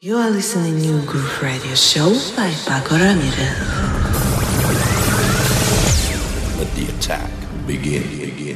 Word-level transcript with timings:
You 0.00 0.16
are 0.16 0.30
listening 0.30 0.80
to 0.80 1.04
Groove 1.10 1.42
Radio 1.42 1.74
Show 1.74 2.10
by 2.36 2.52
Pako 2.70 3.00
Ramirez. 3.00 3.34
Let 6.56 6.72
the 6.76 6.86
attack 6.94 7.32
begin, 7.66 8.04
begin. 8.20 8.47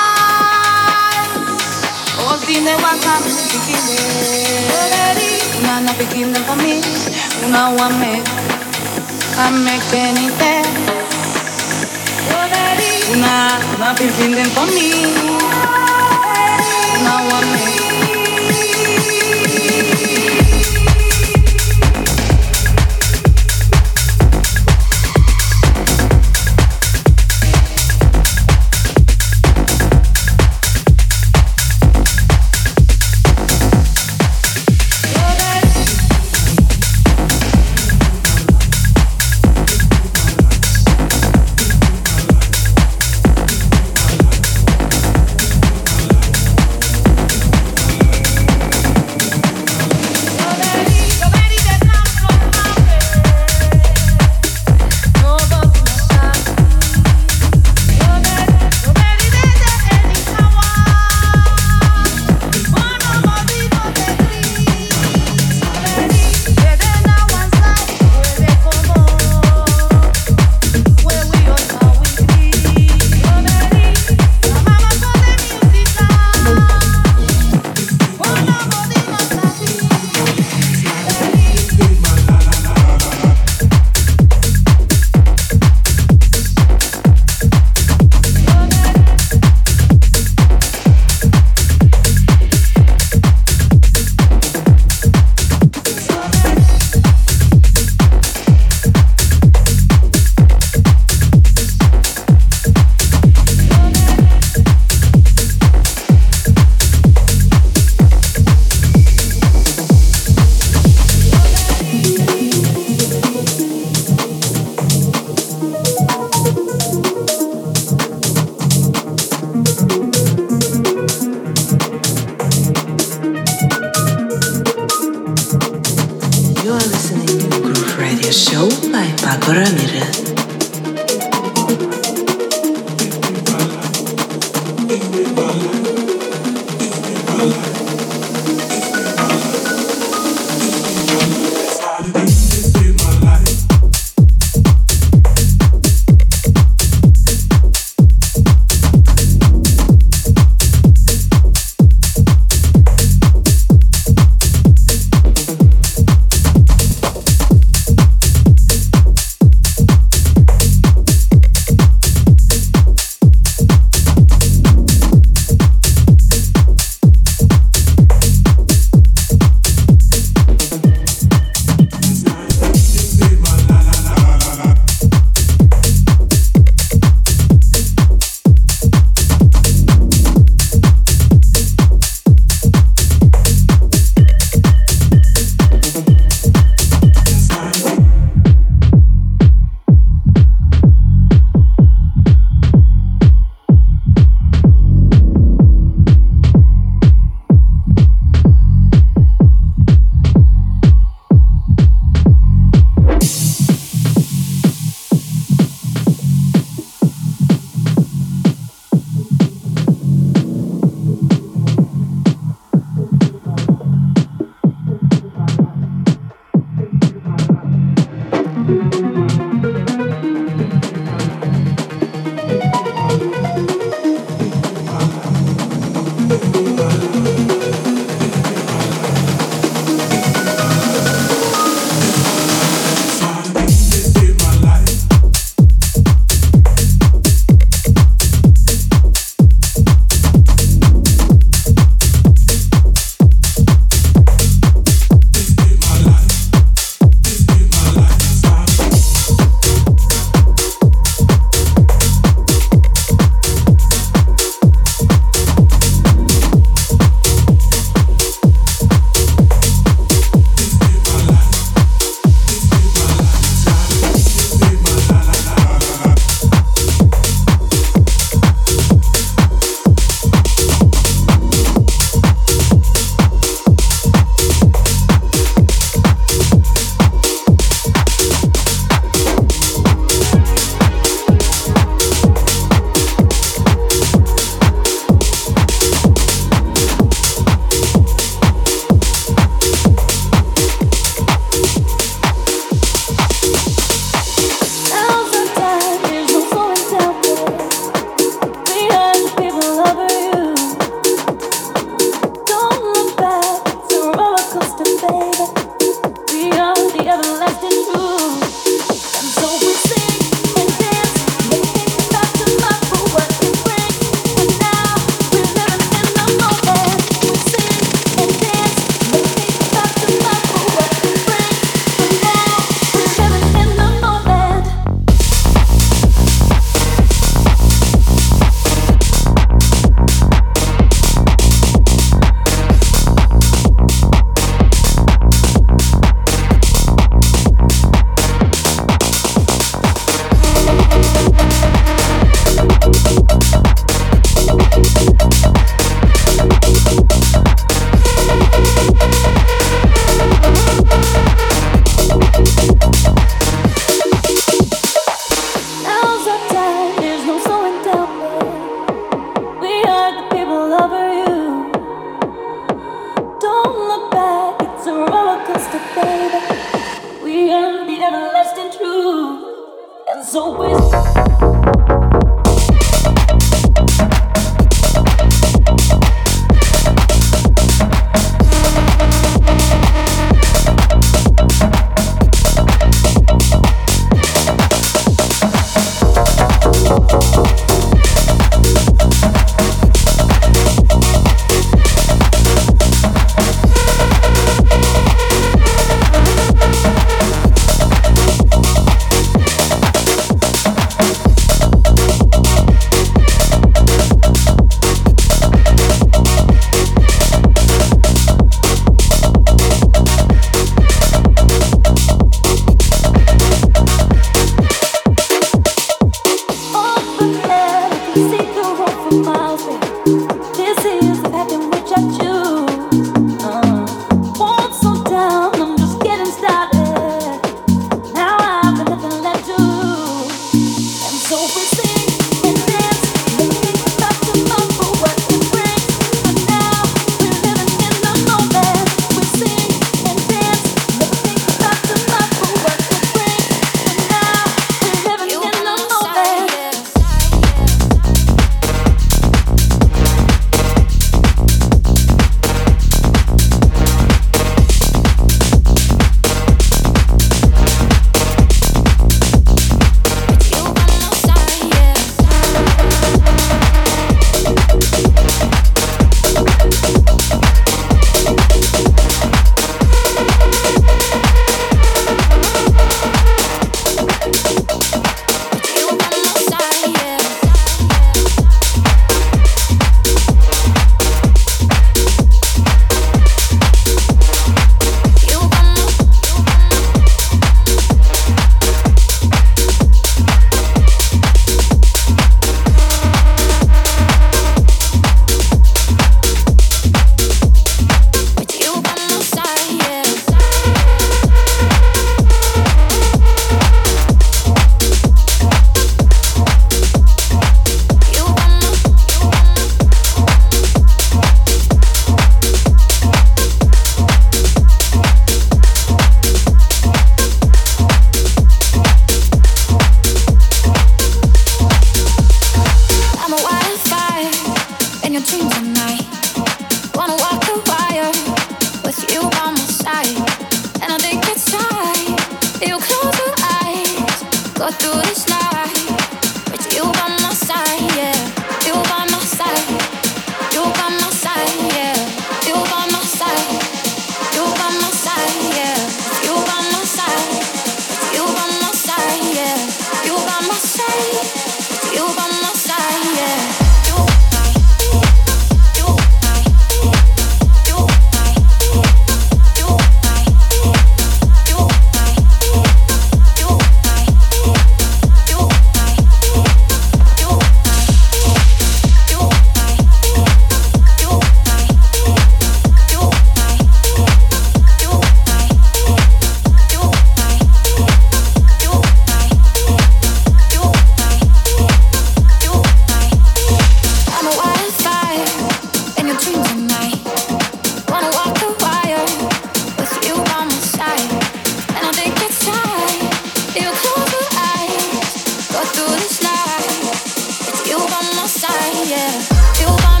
yeah. 598.85 599.19
Feel 599.53 599.75
my 599.83 600.00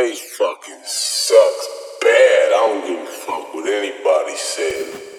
They 0.00 0.14
fucking 0.14 0.80
sucks 0.86 1.68
bad. 2.00 2.52
I 2.52 2.66
don't 2.68 2.86
give 2.86 3.00
a 3.00 3.06
fuck 3.06 3.52
what 3.52 3.68
anybody 3.68 4.34
said. 4.34 5.09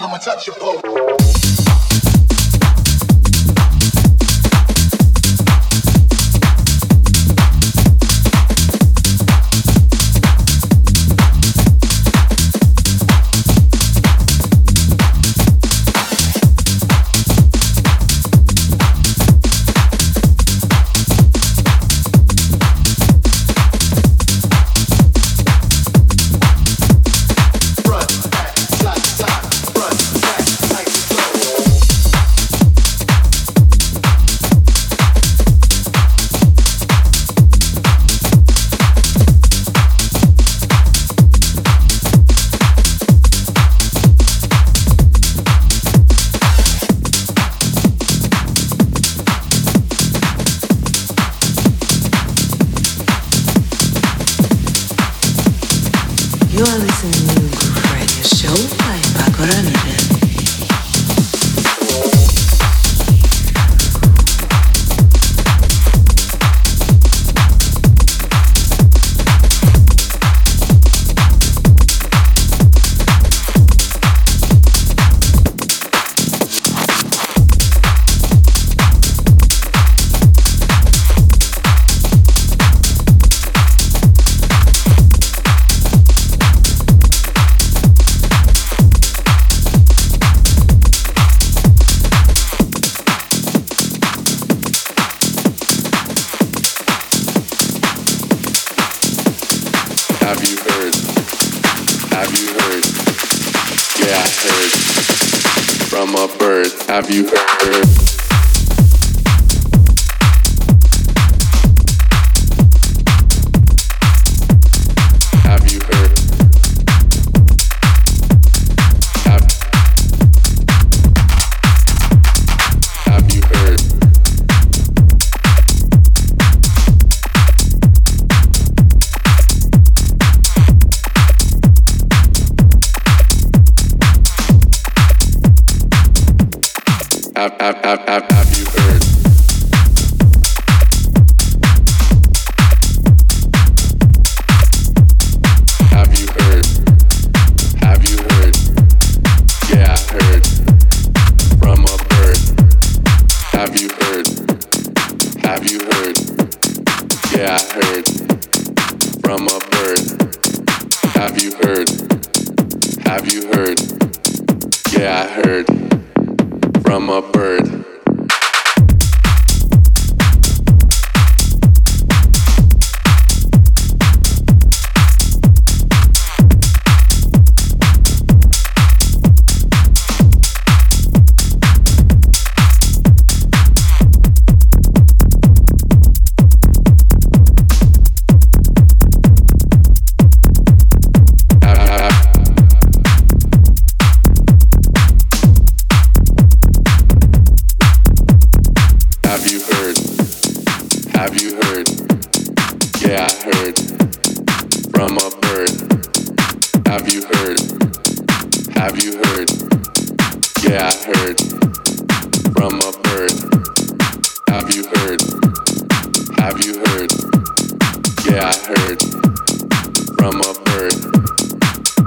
I'ma 0.00 0.16
touch 0.16 0.46
your 0.46 0.56
pole. 0.56 1.41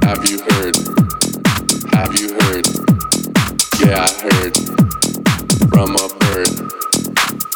Have 0.06 0.30
you 0.30 0.38
heard? 0.38 0.76
Have 1.92 2.14
you 2.14 2.30
heard? 2.38 2.68
Yeah, 3.82 4.06
I 4.06 4.14
heard. 4.22 4.56
From 5.74 5.96
a 5.96 6.08
bird. 6.22 6.54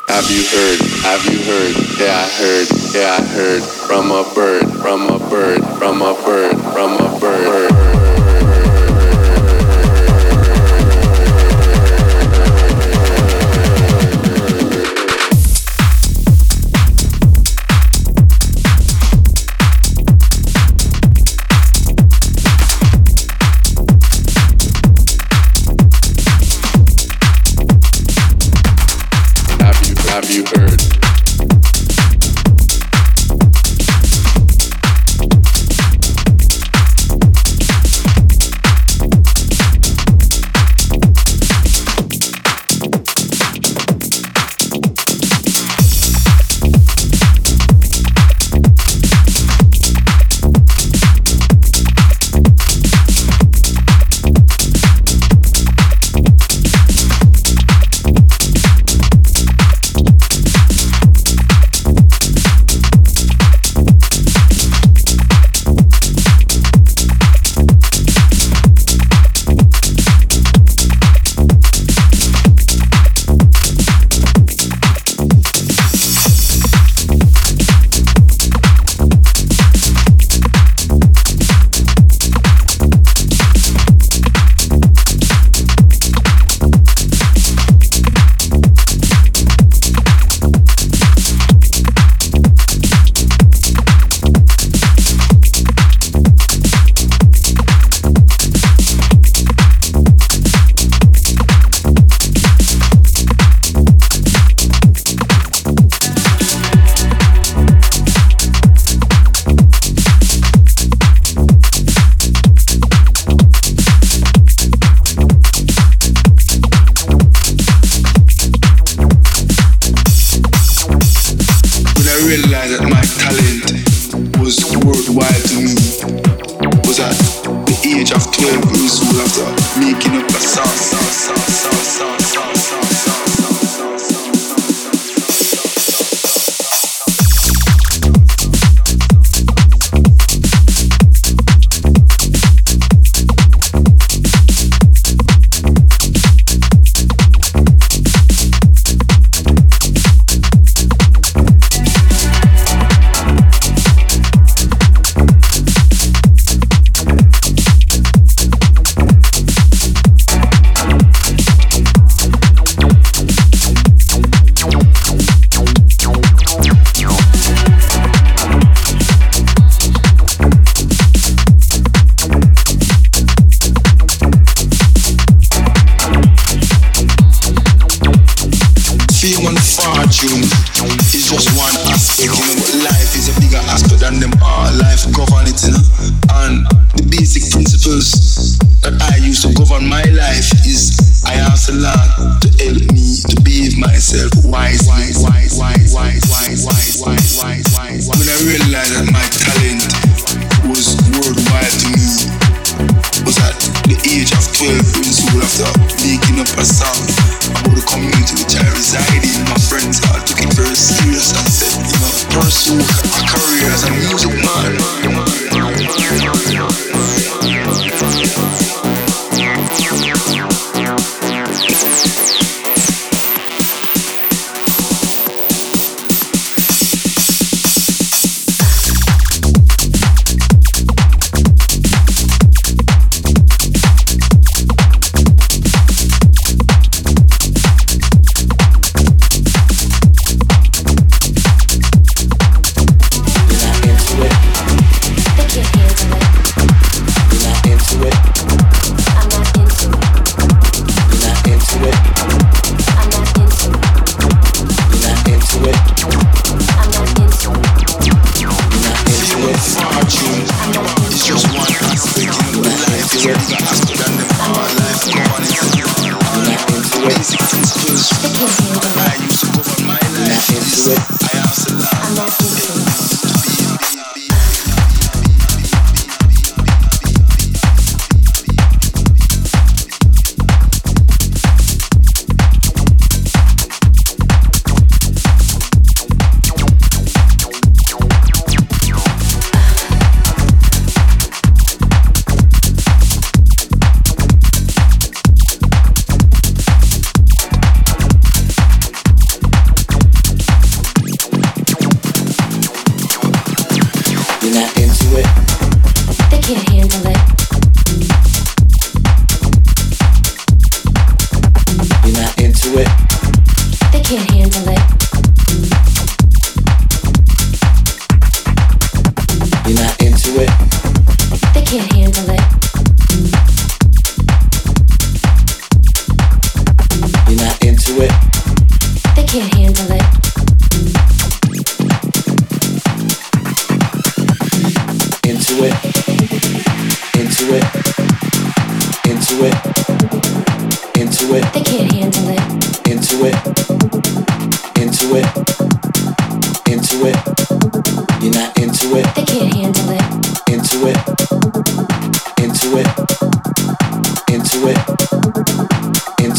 Have 0.07 0.25
you 0.31 0.41
heard? 0.49 0.79
Have 1.05 1.23
you 1.29 1.37
heard? 1.45 1.75
Yeah, 1.99 2.17
I 2.17 2.29
heard. 2.41 2.67
Yeah, 2.91 3.17
I 3.19 3.23
heard. 3.23 3.61
From 3.61 4.09
a 4.09 4.23
bird. 4.33 4.67
From 4.81 5.09
a 5.11 5.19
bird. 5.29 5.63
From 5.77 6.01
a 6.01 6.15
bird. 6.25 6.57
From 6.73 6.93
a 6.97 7.19
bird. 7.19 7.98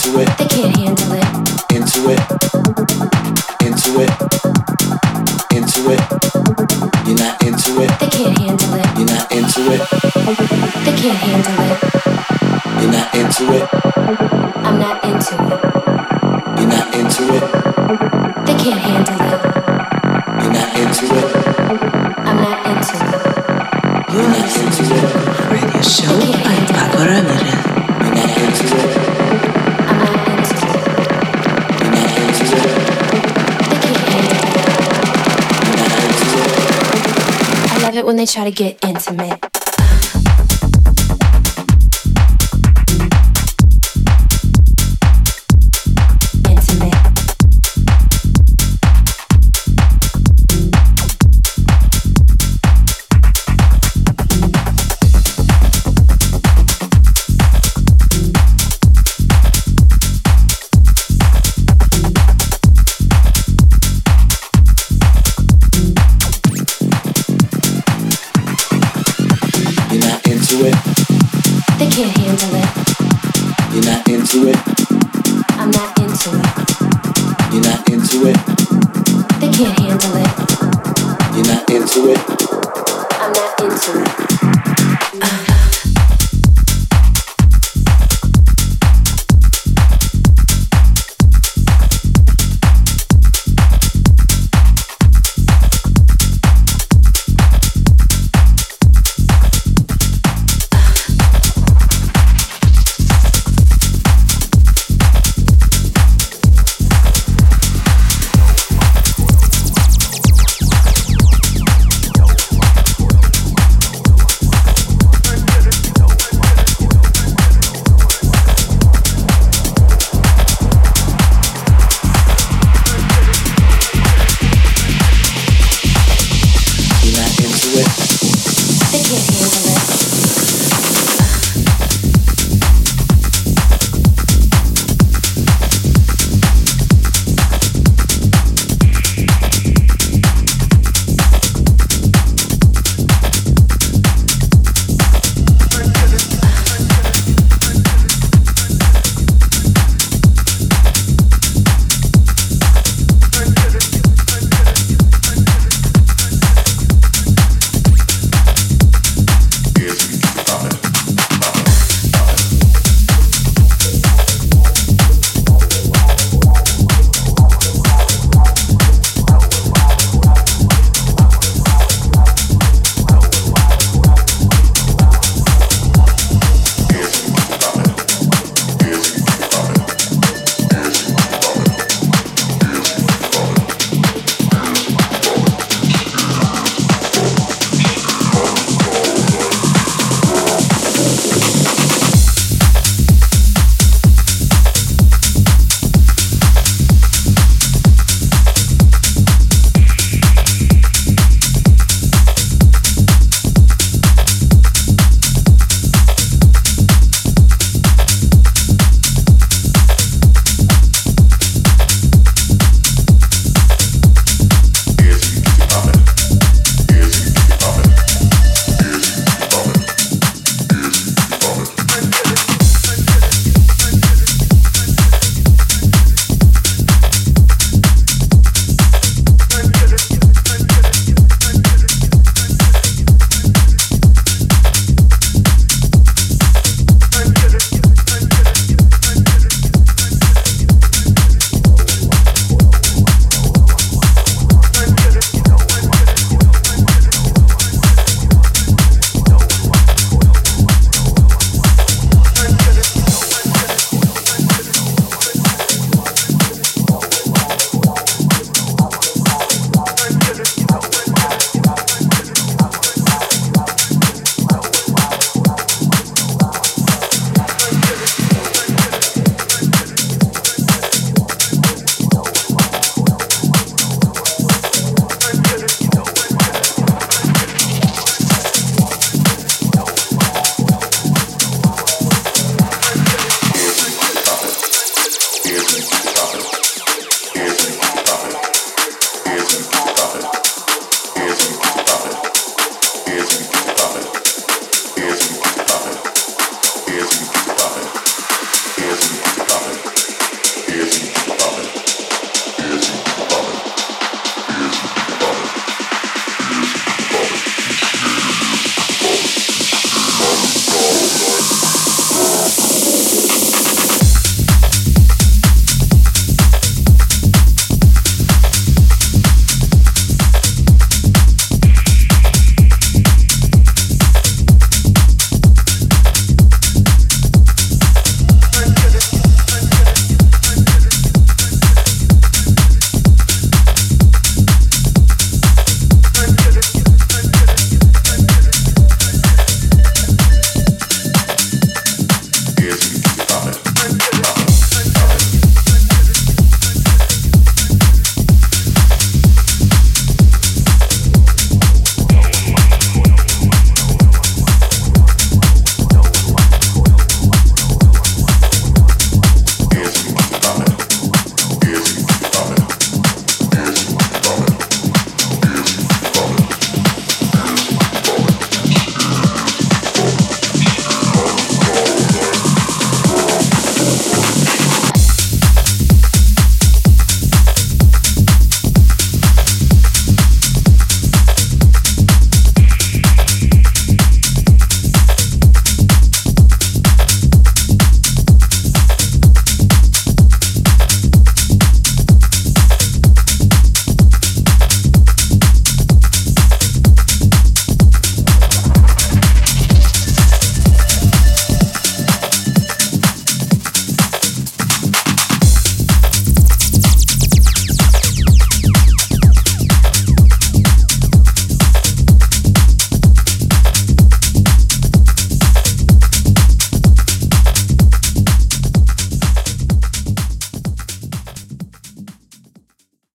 into 0.00 0.18
it. 0.20 0.28
They 0.38 0.46
can't 0.46 0.76
handle 0.76 1.12
it. 1.12 1.74
Into 1.74 2.10
it 2.10 3.19
into 5.70 5.92
it. 5.92 6.00
You're 7.06 7.16
not 7.16 7.42
into 7.44 7.80
it. 7.80 7.90
They 8.00 8.08
can't 8.08 8.36
handle 8.38 8.74
it. 8.74 8.98
You're 8.98 9.06
not 9.06 9.30
into 9.30 9.60
it. 9.70 9.80
They 10.84 10.94
can't 10.96 11.16
handle 11.16 11.60
it. 11.62 11.78
You're 12.80 12.90
not 12.90 13.14
into 13.14 13.52
it. 13.52 13.68
I'm 14.66 14.78
not 14.80 15.04
into 15.04 15.34
it. 15.46 15.60
You're 16.58 16.68
not 16.68 16.94
into 16.94 17.22
it. 17.36 17.44
They 18.46 18.54
can't 18.54 18.80
handle 18.80 19.14
it. 19.14 19.40
You're 20.42 20.52
not 20.52 20.76
into 20.76 21.06
it. 21.14 21.26
I'm 22.26 22.36
not 22.36 22.66
into 22.66 22.96
it. 23.06 23.20
You're 24.12 24.28
not 24.28 24.46
into 24.58 24.82
it. 24.96 25.52
Radio 25.52 25.82
show. 25.82 26.39
they 38.20 38.26
try 38.26 38.44
to 38.44 38.50
get 38.50 38.84
intimate. 38.84 39.59